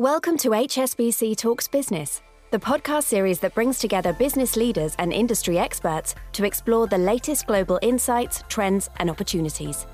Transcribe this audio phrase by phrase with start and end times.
[0.00, 5.58] Welcome to HSBC Talks Business, the podcast series that brings together business leaders and industry
[5.58, 9.86] experts to explore the latest global insights, trends, and opportunities.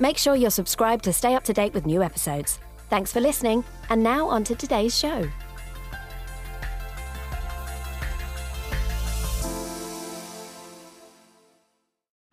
[0.00, 2.58] Make sure you're subscribed to stay up to date with new episodes.
[2.88, 5.30] Thanks for listening, and now on to today's show.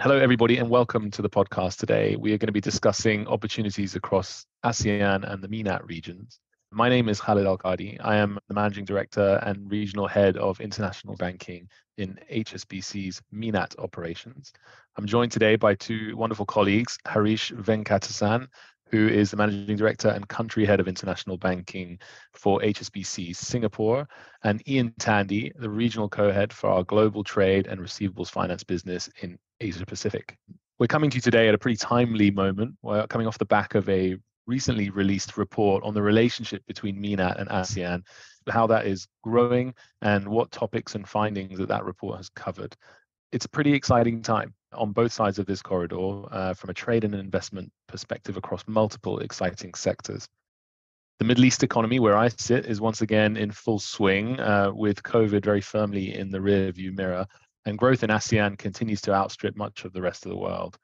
[0.02, 2.16] Hello, everybody, and welcome to the podcast today.
[2.16, 6.39] We are going to be discussing opportunities across ASEAN and the MENAT regions.
[6.72, 7.98] My name is Khalid Al Qadi.
[8.02, 14.52] I am the Managing Director and Regional Head of International Banking in HSBC's MENAT operations.
[14.98, 18.48] I'm joined today by two wonderful colleagues, Harish Venkatasan,
[18.92, 22.00] who is the Managing Director and Country Head of International Banking
[22.34, 24.06] for HSBC Singapore,
[24.44, 29.39] and Ian Tandy, the Regional Co-Head for our Global Trade and Receivables Finance business in
[29.61, 30.38] Asia Pacific.
[30.80, 32.75] We're coming to you today at a pretty timely moment.
[32.81, 37.38] We're coming off the back of a recently released report on the relationship between MENAT
[37.38, 38.02] and ASEAN,
[38.50, 42.75] how that is growing, and what topics and findings that that report has covered.
[43.31, 47.03] It's a pretty exciting time on both sides of this corridor uh, from a trade
[47.03, 50.27] and investment perspective across multiple exciting sectors.
[51.19, 55.03] The Middle East economy, where I sit, is once again in full swing uh, with
[55.03, 57.25] COVID very firmly in the rear view mirror,
[57.66, 60.77] and growth in ASEAN continues to outstrip much of the rest of the world.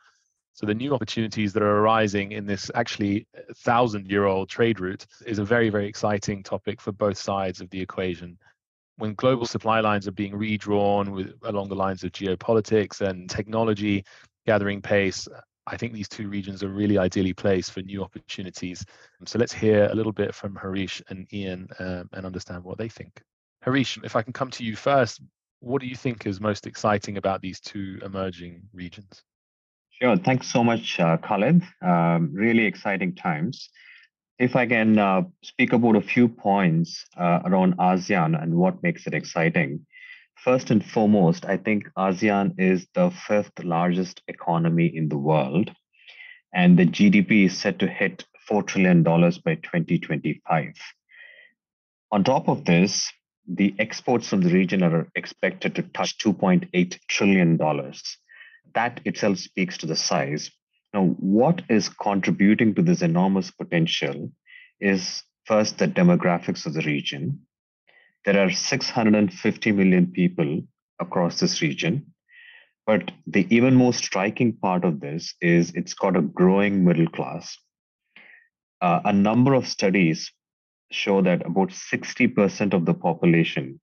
[0.54, 5.06] So the new opportunities that are arising in this actually thousand year old trade route
[5.26, 8.38] is a very, very exciting topic for both sides of the equation.
[8.98, 14.06] When global supply lines are being redrawn with, along the lines of geopolitics and technology
[14.46, 15.28] gathering pace,
[15.66, 18.86] I think these two regions are really ideally placed for new opportunities.
[19.26, 22.90] So let's hear a little bit from Harish and Ian um, and understand what they
[22.90, 23.22] think.
[23.64, 25.22] Harish, if I can come to you first,
[25.62, 29.24] what do you think is most exciting about these two emerging regions?
[30.04, 30.18] Sure.
[30.18, 31.62] Thanks so much, uh, Khalid.
[31.82, 33.70] Um, really exciting times.
[34.38, 39.08] If I can uh, speak about a few points uh, around ASEAN and what makes
[39.08, 39.86] it exciting.
[40.36, 45.72] First and foremost, I think ASEAN is the fifth largest economy in the world,
[46.54, 50.74] and the GDP is set to hit $4 trillion by 2025.
[52.12, 53.10] On top of this,
[53.48, 57.58] the exports from the region are expected to touch $2.8 trillion
[58.76, 60.52] that itself speaks to the size.
[60.94, 64.32] Now, what is contributing to this enormous potential
[64.80, 67.40] is first the demographics of the region.
[68.26, 70.62] There are 650 million people
[71.00, 72.14] across this region.
[72.86, 77.58] But the even more striking part of this is it's got a growing middle class.
[78.82, 80.32] Uh, a number of studies
[80.92, 83.80] show that about 60% of the population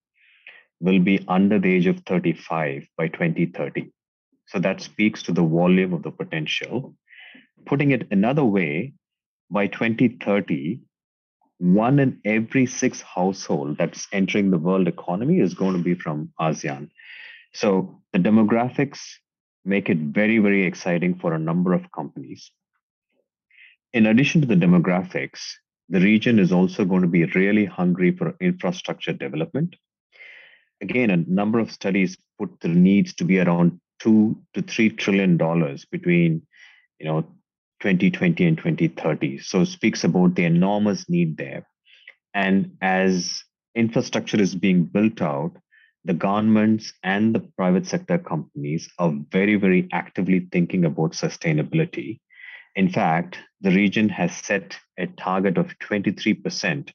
[0.81, 3.91] will be under the age of 35 by 2030.
[4.51, 6.95] So that speaks to the volume of the potential.
[7.67, 8.95] Putting it another way,
[9.51, 10.81] by 2030,
[11.59, 16.33] one in every six household that's entering the world economy is going to be from
[16.41, 16.91] ASEAN.
[17.53, 19.01] So the demographics
[19.65, 22.51] make it very, very exciting for a number of companies.
[23.93, 25.41] In addition to the demographics,
[25.89, 29.77] the region is also going to be really hungry for infrastructure development.
[30.83, 35.37] Again, a number of studies put the needs to be around two to three trillion
[35.37, 36.43] dollars between
[36.99, 37.23] you know
[37.81, 41.67] 2020 and 2030 so speaks about the enormous need there.
[42.35, 43.43] And as
[43.75, 45.53] infrastructure is being built out
[46.05, 52.21] the governments and the private sector companies are very very actively thinking about sustainability.
[52.75, 56.91] In fact the region has set a target of 23%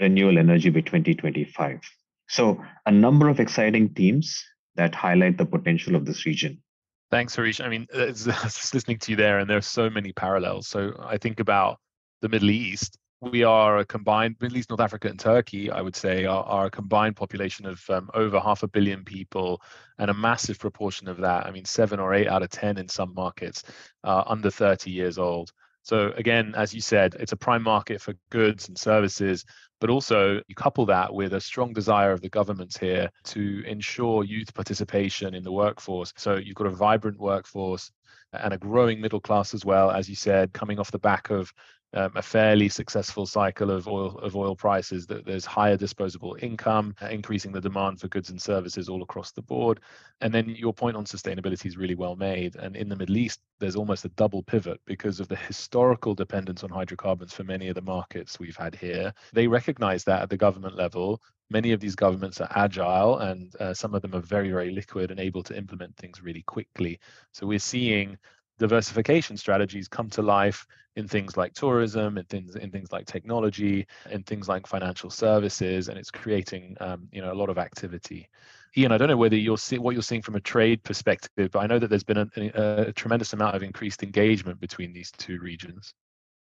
[0.00, 1.80] renewable energy by 2025
[2.28, 4.44] so a number of exciting themes
[4.76, 6.62] that highlight the potential of this region.
[7.10, 7.60] Thanks, Harish.
[7.60, 10.66] I mean, it's, just listening to you there, and there are so many parallels.
[10.68, 11.78] So I think about
[12.20, 12.98] the Middle East.
[13.22, 15.70] We are a combined Middle East, North Africa, and Turkey.
[15.70, 19.62] I would say are, are a combined population of um, over half a billion people,
[19.98, 21.46] and a massive proportion of that.
[21.46, 23.62] I mean, seven or eight out of ten in some markets
[24.04, 25.52] are under 30 years old.
[25.82, 29.44] So again, as you said, it's a prime market for goods and services,
[29.80, 34.24] but also you couple that with a strong desire of the governments here to ensure
[34.24, 36.12] youth participation in the workforce.
[36.16, 37.90] So you've got a vibrant workforce
[38.32, 41.52] and a growing middle class as well, as you said, coming off the back of
[41.96, 46.94] um, a fairly successful cycle of oil of oil prices that there's higher disposable income
[47.10, 49.80] increasing the demand for goods and services all across the board.
[50.20, 52.56] And then your point on sustainability is really well made.
[52.56, 56.62] And in the middle east there's almost a double pivot because of the historical dependence
[56.62, 59.12] on hydrocarbons for many of the markets we've had here.
[59.32, 61.22] They recognize that at the government level.
[61.48, 65.10] Many of these governments are agile and uh, some of them are very very liquid
[65.10, 66.98] and able to implement things really quickly.
[67.32, 68.18] So we're seeing
[68.58, 70.66] diversification strategies come to life
[70.96, 75.88] in things like tourism, in things in things like technology, in things like financial services,
[75.88, 78.28] and it's creating um, you know a lot of activity.
[78.76, 81.60] Ian, I don't know whether you're seeing what you're seeing from a trade perspective, but
[81.60, 85.10] I know that there's been a, a, a tremendous amount of increased engagement between these
[85.12, 85.94] two regions.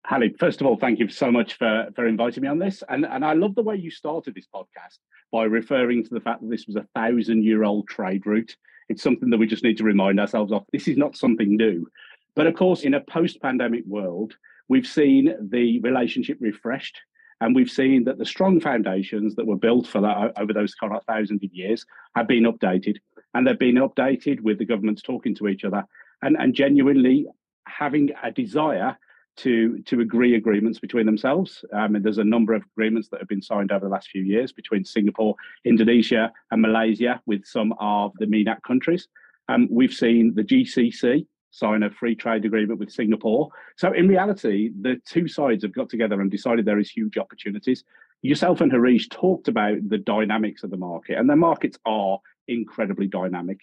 [0.06, 2.84] Hallie, first of all, thank you so much for, for inviting me on this.
[2.88, 4.98] And, and I love the way you started this podcast
[5.32, 8.56] by referring to the fact that this was a thousand year old trade route.
[8.90, 10.66] It's something that we just need to remind ourselves of.
[10.74, 11.88] This is not something new.
[12.36, 14.36] But of course, in a post pandemic world,
[14.68, 17.00] we've seen the relationship refreshed.
[17.42, 20.94] And we've seen that the strong foundations that were built for that over those kind
[20.94, 22.98] of thousands of years have been updated.
[23.34, 25.86] And they've been updated with the governments talking to each other
[26.22, 27.28] and, and genuinely
[27.66, 28.98] having a desire
[29.40, 31.64] to to agree agreements between themselves.
[31.74, 34.24] Um, and there's a number of agreements that have been signed over the last few
[34.24, 39.08] years between Singapore, Indonesia, and Malaysia with some of the MENAT countries.
[39.48, 43.50] Um, we've seen the GCC sign a free trade agreement with Singapore.
[43.76, 47.84] So in reality, the two sides have got together and decided there is huge opportunities.
[48.22, 53.08] Yourself and Harish talked about the dynamics of the market, and the markets are incredibly
[53.08, 53.60] dynamic.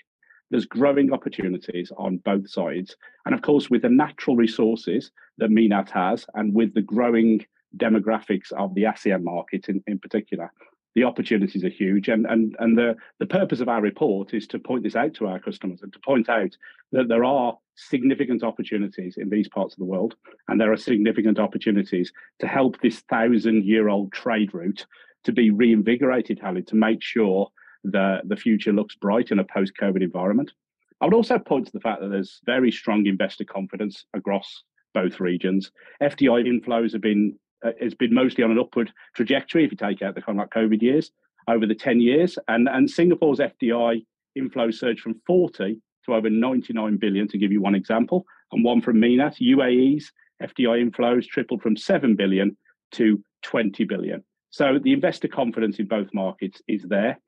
[0.50, 2.96] There's growing opportunities on both sides.
[3.24, 7.44] And of course, with the natural resources that MENAT has, and with the growing
[7.76, 10.52] demographics of the ASEAN market in, in particular,
[10.94, 12.08] the opportunities are huge.
[12.08, 15.26] And, and, and the, the purpose of our report is to point this out to
[15.26, 16.56] our customers and to point out
[16.92, 20.14] that there are significant opportunities in these parts of the world.
[20.48, 24.86] And there are significant opportunities to help this thousand year old trade route
[25.24, 27.50] to be reinvigorated, Hallie, to make sure
[27.92, 30.52] the, the future looks bright in a post COVID environment.
[31.00, 34.62] I would also point to the fact that there's very strong investor confidence across
[34.94, 35.70] both regions.
[36.02, 40.02] FDI inflows have been uh, has been mostly on an upward trajectory if you take
[40.02, 41.10] out the kind of like COVID years
[41.48, 42.38] over the 10 years.
[42.48, 44.04] And, and Singapore's FDI
[44.34, 48.80] inflow surged from 40 to over 99 billion, to give you one example, and one
[48.80, 49.36] from MENAT.
[49.40, 50.12] UAE's
[50.42, 52.56] FDI inflows tripled from 7 billion
[52.92, 54.22] to 20 billion.
[54.50, 57.18] So the investor confidence in both markets is there.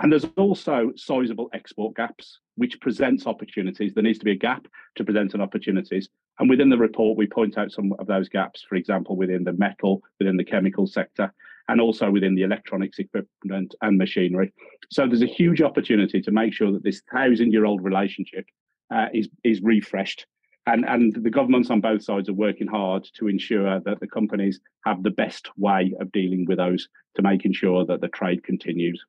[0.00, 3.94] And there's also sizable export gaps, which presents opportunities.
[3.94, 4.66] There needs to be a gap
[4.96, 6.08] to present an opportunities.
[6.38, 9.54] And within the report, we point out some of those gaps, for example, within the
[9.54, 11.32] metal, within the chemical sector,
[11.68, 14.52] and also within the electronics equipment and machinery.
[14.90, 18.46] So there's a huge opportunity to make sure that this thousand year old relationship
[18.94, 20.26] uh, is, is refreshed.
[20.66, 24.60] And, and the governments on both sides are working hard to ensure that the companies
[24.84, 29.02] have the best way of dealing with those to making sure that the trade continues.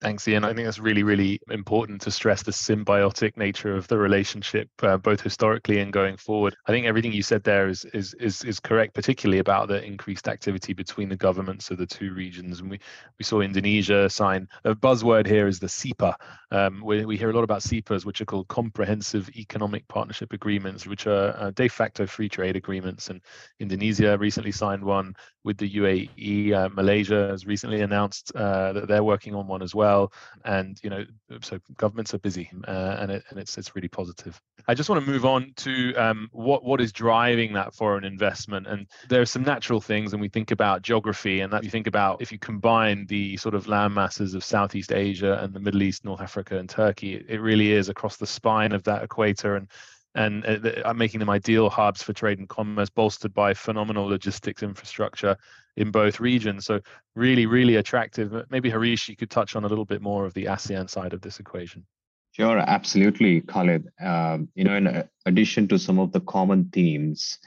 [0.00, 0.44] Thanks, Ian.
[0.44, 4.96] I think that's really, really important to stress the symbiotic nature of the relationship, uh,
[4.96, 6.56] both historically and going forward.
[6.66, 10.26] I think everything you said there is, is is is correct, particularly about the increased
[10.26, 12.60] activity between the governments of the two regions.
[12.60, 12.80] And we
[13.18, 16.14] we saw Indonesia sign a buzzword here is the CEPA.
[16.50, 20.86] Um, we we hear a lot about CEPAs, which are called Comprehensive Economic Partnership Agreements,
[20.86, 23.10] which are uh, de facto free trade agreements.
[23.10, 23.20] And
[23.58, 25.14] Indonesia recently signed one
[25.44, 26.52] with the UAE.
[26.54, 30.12] Uh, Malaysia has recently announced uh, that they're working on one as well well
[30.44, 31.04] and you know
[31.42, 34.40] so governments are busy uh, and, it, and it's it's really positive.
[34.68, 38.66] I just want to move on to um, what what is driving that foreign investment
[38.66, 41.86] and there are some natural things and we think about geography and that you think
[41.86, 45.82] about if you combine the sort of land masses of southeast asia and the middle
[45.82, 49.68] east north africa and turkey it really is across the spine of that equator and
[50.14, 55.36] and uh, making them ideal hubs for trade and commerce, bolstered by phenomenal logistics infrastructure
[55.76, 56.66] in both regions.
[56.66, 56.80] So
[57.14, 58.44] really, really attractive.
[58.50, 61.20] Maybe Harish, you could touch on a little bit more of the ASEAN side of
[61.20, 61.86] this equation.
[62.32, 63.88] Sure, absolutely, Khalid.
[64.00, 67.38] Um, you know, in addition to some of the common themes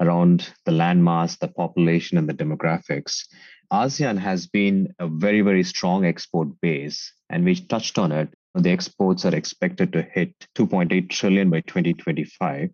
[0.00, 3.26] around the landmass, the population, and the demographics,
[3.72, 8.70] ASEAN has been a very, very strong export base, and we touched on it the
[8.70, 12.70] exports are expected to hit 2.8 trillion by 2025.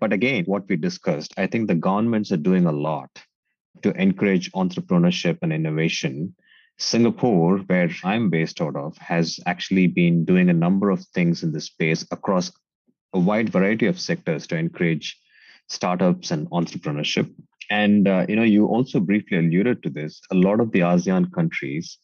[0.00, 3.10] But again, what we discussed, I think the governments are doing a lot
[3.82, 6.34] to encourage entrepreneurship and innovation.
[6.78, 11.52] Singapore, where I'm based out of, has actually been doing a number of things in
[11.52, 12.52] this space across
[13.12, 15.18] a wide variety of sectors to encourage
[15.68, 17.32] startups and entrepreneurship.
[17.70, 20.20] And uh, you know, you also briefly alluded to this.
[20.30, 21.98] A lot of the ASEAN countries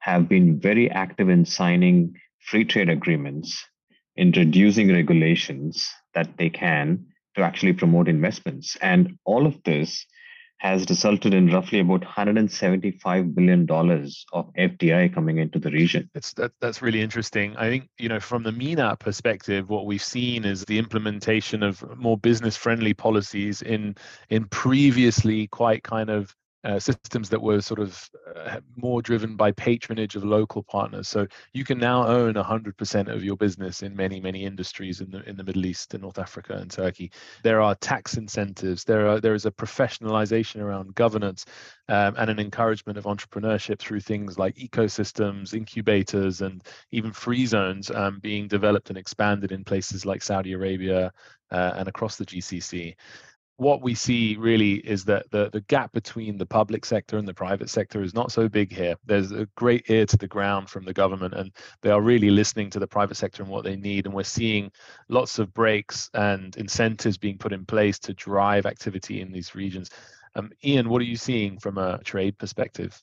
[0.00, 2.14] have been very active in signing
[2.46, 3.64] free trade agreements,
[4.16, 8.76] introducing regulations that they can to actually promote investments.
[8.80, 10.06] And all of this
[10.58, 16.08] has resulted in roughly about 175 billion dollars of FDI coming into the region.
[16.14, 17.54] That's that, that's really interesting.
[17.56, 21.84] I think you know from the MENAT perspective, what we've seen is the implementation of
[21.98, 23.96] more business-friendly policies in
[24.30, 26.34] in previously quite kind of
[26.66, 31.06] uh, systems that were sort of uh, more driven by patronage of local partners.
[31.06, 35.22] So you can now own 100% of your business in many, many industries in the
[35.28, 37.12] in the Middle East and North Africa and Turkey.
[37.44, 38.82] There are tax incentives.
[38.82, 41.46] There are there is a professionalization around governance
[41.88, 47.92] um, and an encouragement of entrepreneurship through things like ecosystems, incubators, and even free zones
[47.92, 51.12] um, being developed and expanded in places like Saudi Arabia
[51.52, 52.96] uh, and across the GCC
[53.58, 57.34] what we see really is that the, the gap between the public sector and the
[57.34, 58.96] private sector is not so big here.
[59.06, 62.68] There's a great ear to the ground from the government, and they are really listening
[62.70, 64.04] to the private sector and what they need.
[64.04, 64.70] And we're seeing
[65.08, 69.90] lots of breaks and incentives being put in place to drive activity in these regions.
[70.34, 73.02] Um, Ian, what are you seeing from a trade perspective?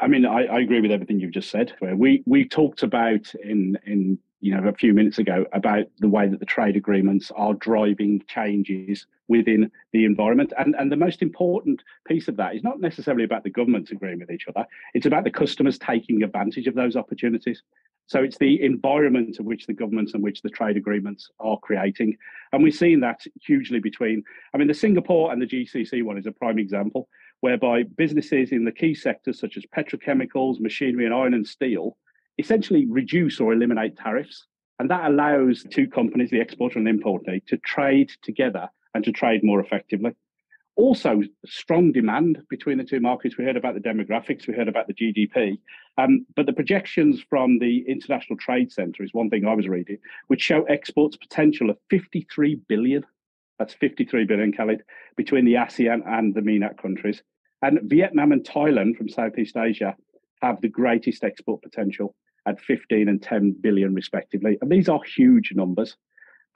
[0.00, 1.72] I mean, I, I agree with everything you've just said.
[1.80, 6.28] We we talked about in in you know a few minutes ago about the way
[6.28, 10.52] that the trade agreements are driving changes within the environment.
[10.58, 14.18] And and the most important piece of that is not necessarily about the governments agreeing
[14.18, 14.66] with each other.
[14.94, 17.62] It's about the customers taking advantage of those opportunities.
[18.06, 22.16] So it's the environment of which the governments and which the trade agreements are creating.
[22.52, 24.22] And we've seen that hugely between
[24.54, 27.08] i mean the singapore and the gcc one is a prime example
[27.40, 31.96] whereby businesses in the key sectors such as petrochemicals machinery and iron and steel
[32.38, 34.46] essentially reduce or eliminate tariffs.
[34.78, 39.12] And that allows two companies, the exporter and the importer, to trade together and to
[39.12, 40.12] trade more effectively.
[40.76, 43.36] Also, strong demand between the two markets.
[43.36, 45.58] We heard about the demographics, we heard about the GDP,
[45.96, 49.98] um, but the projections from the International Trade Center is one thing I was reading,
[50.28, 53.04] which show exports potential of 53 billion.
[53.58, 54.84] That's 53 billion, Khalid,
[55.16, 57.22] between the ASEAN and the MENAT countries.
[57.60, 59.96] And Vietnam and Thailand from Southeast Asia
[60.42, 62.14] have the greatest export potential
[62.46, 64.58] at 15 and 10 billion respectively.
[64.60, 65.96] And these are huge numbers.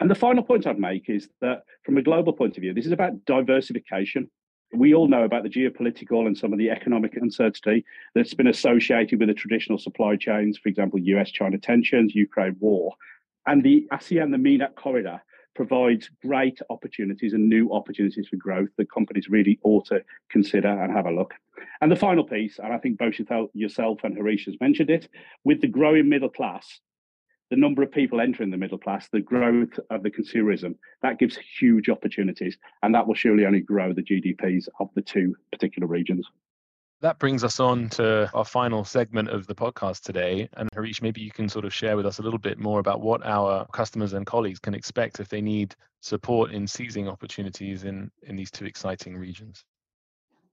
[0.01, 2.87] And the final point I'd make is that from a global point of view, this
[2.87, 4.31] is about diversification.
[4.75, 7.85] We all know about the geopolitical and some of the economic uncertainty
[8.15, 12.95] that's been associated with the traditional supply chains, for example, US China tensions, Ukraine war.
[13.47, 15.21] And the ASEAN, the MENAT corridor,
[15.55, 20.93] provides great opportunities and new opportunities for growth that companies really ought to consider and
[20.93, 21.35] have a look.
[21.81, 23.15] And the final piece, and I think both
[23.53, 25.09] yourself and Harish has mentioned it,
[25.45, 26.81] with the growing middle class,
[27.53, 31.37] the number of people entering the middle class, the growth of the consumerism, that gives
[31.61, 36.27] huge opportunities, and that will surely only grow the GDPs of the two particular regions.
[37.03, 40.49] That brings us on to our final segment of the podcast today.
[40.55, 43.03] And Harish, maybe you can sort of share with us a little bit more about
[43.03, 48.11] what our customers and colleagues can expect if they need support in seizing opportunities in,
[48.23, 49.63] in these two exciting regions.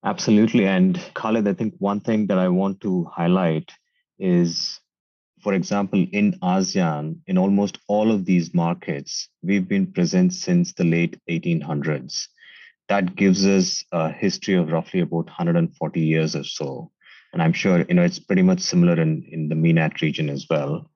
[0.03, 0.65] Absolutely.
[0.65, 3.71] And Khalid, I think one thing that I want to highlight
[4.17, 4.81] is,
[5.41, 10.83] for example, in ASEAN, in almost all of these markets, we've been present since the
[10.83, 12.27] late 1800s
[12.89, 16.91] that gives us a history of roughly about 140 years or so.
[17.31, 20.47] And I'm sure you know it's pretty much similar in, in the MENAT region as
[20.49, 20.89] well.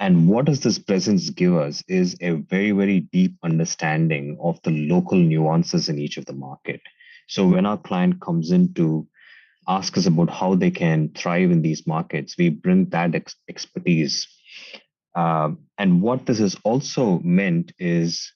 [0.00, 4.70] And what does this presence give us is a very, very deep understanding of the
[4.70, 6.80] local nuances in each of the market.
[7.28, 9.06] So when our client comes in to
[9.68, 14.26] ask us about how they can thrive in these markets, we bring that ex- expertise.
[15.14, 18.32] Uh, and what this has also meant is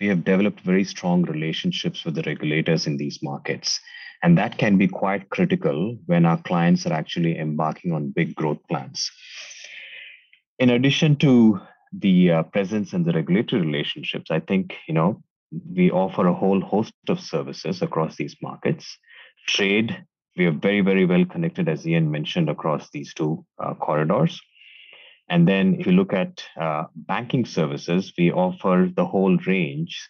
[0.00, 3.78] we have developed very strong relationships with the regulators in these markets.
[4.22, 8.58] And that can be quite critical when our clients are actually embarking on big growth
[8.68, 9.10] plans.
[10.58, 11.60] In addition to
[11.92, 15.22] the uh, presence and the regulatory relationships, I think, you know,
[15.74, 18.98] we offer a whole host of services across these markets.
[19.48, 20.04] Trade,
[20.36, 24.40] we are very, very well connected, as Ian mentioned, across these two uh, corridors.
[25.28, 30.08] And then if you look at uh, banking services, we offer the whole range.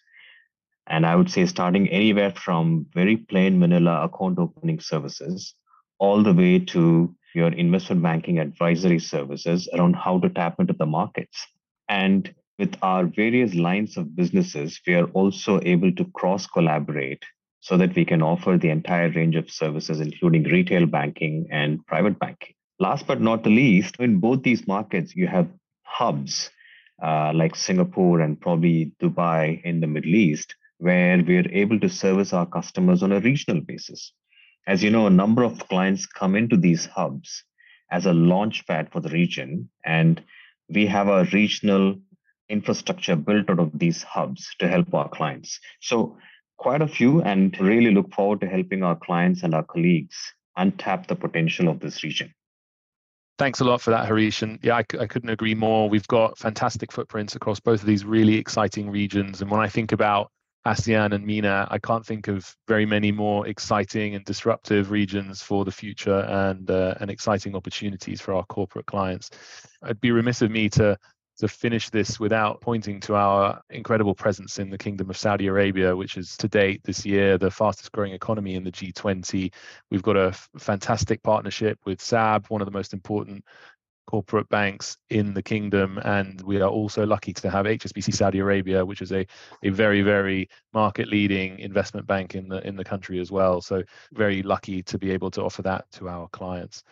[0.87, 5.55] And I would say starting anywhere from very plain vanilla account opening services
[5.99, 10.87] all the way to your investment banking advisory services around how to tap into the
[10.87, 11.47] markets.
[11.89, 17.25] And with our various lines of businesses, we are also able to cross collaborate
[17.61, 22.19] so that we can offer the entire range of services, including retail banking and private
[22.19, 22.55] banking.
[22.79, 25.49] Last but not the least, in both these markets, you have
[25.83, 26.51] hubs
[27.03, 32.33] uh, like Singapore and probably Dubai in the Middle East, where we're able to service
[32.33, 34.13] our customers on a regional basis.
[34.67, 37.45] As you know, a number of clients come into these hubs
[37.91, 40.23] as a launch pad for the region, and
[40.69, 41.97] we have a regional
[42.49, 45.59] infrastructure built out of these hubs to help our clients.
[45.81, 46.17] So,
[46.61, 50.17] quite a few, and really look forward to helping our clients and our colleagues
[50.59, 52.33] untap the potential of this region.
[53.39, 54.43] Thanks a lot for that, Harish.
[54.43, 55.89] And yeah, I, I couldn't agree more.
[55.89, 59.41] We've got fantastic footprints across both of these really exciting regions.
[59.41, 60.31] And when I think about
[60.67, 65.65] ASEAN and MENAT, I can't think of very many more exciting and disruptive regions for
[65.65, 69.31] the future and uh, and exciting opportunities for our corporate clients.
[69.83, 70.99] It'd be remiss of me to
[71.41, 75.97] to finish this without pointing to our incredible presence in the Kingdom of Saudi Arabia,
[75.97, 79.53] which is to date this year the fastest growing economy in the G20.
[79.91, 83.43] We've got a f- fantastic partnership with SAB, one of the most important
[84.07, 88.85] corporate banks in the kingdom and we are also lucky to have HSBC Saudi Arabia
[88.85, 89.25] which is a,
[89.63, 93.85] a very very market leading investment bank in the in the country as well so
[94.13, 96.83] very lucky to be able to offer that to our clients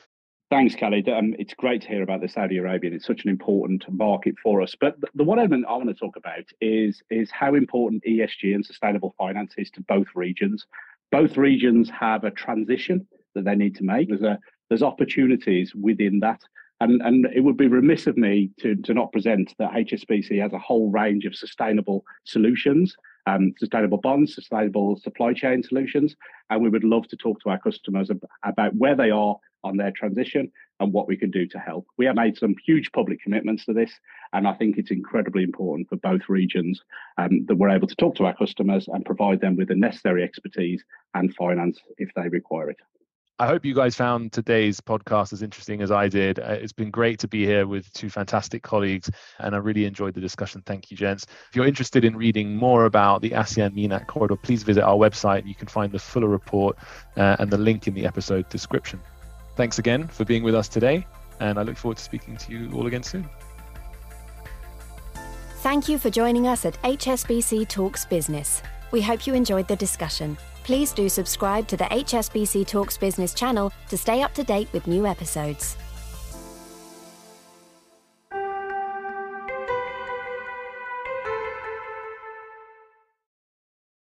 [0.50, 1.10] Thanks, Khalid.
[1.10, 2.94] Um, it's great to hear about the Saudi Arabian.
[2.94, 4.74] It's such an important market for us.
[4.80, 8.54] But the, the one element I want to talk about is is how important ESG
[8.54, 10.64] and sustainable finance is to both regions.
[11.12, 14.08] Both regions have a transition that they need to make.
[14.08, 14.38] There's a
[14.70, 16.40] there's opportunities within that.
[16.80, 20.52] And, and it would be remiss of me to, to not present that HSBC has
[20.52, 22.94] a whole range of sustainable solutions,
[23.26, 26.14] um, sustainable bonds, sustainable supply chain solutions.
[26.50, 29.76] And we would love to talk to our customers ab- about where they are on
[29.76, 30.50] their transition
[30.80, 31.86] and what we can do to help.
[31.96, 33.92] We have made some huge public commitments to this,
[34.32, 36.82] and I think it's incredibly important for both regions
[37.16, 40.22] um, that we're able to talk to our customers and provide them with the necessary
[40.22, 40.84] expertise
[41.14, 42.78] and finance if they require it.
[43.40, 46.40] I hope you guys found today's podcast as interesting as I did.
[46.40, 50.14] Uh, it's been great to be here with two fantastic colleagues, and I really enjoyed
[50.14, 50.60] the discussion.
[50.66, 51.24] Thank you, gents.
[51.48, 55.46] If you're interested in reading more about the ASEAN MENAT corridor, please visit our website.
[55.46, 56.78] You can find the fuller report
[57.16, 59.00] uh, and the link in the episode description.
[59.58, 61.04] Thanks again for being with us today,
[61.40, 63.28] and I look forward to speaking to you all again soon.
[65.62, 68.62] Thank you for joining us at HSBC Talks Business.
[68.92, 70.38] We hope you enjoyed the discussion.
[70.62, 74.86] Please do subscribe to the HSBC Talks Business channel to stay up to date with
[74.86, 75.76] new episodes.